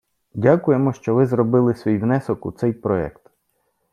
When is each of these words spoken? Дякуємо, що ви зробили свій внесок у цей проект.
Дякуємо, 0.33 0.93
що 0.93 1.15
ви 1.15 1.25
зробили 1.25 1.75
свій 1.75 1.97
внесок 1.97 2.45
у 2.45 2.51
цей 2.51 2.73
проект. 2.73 3.31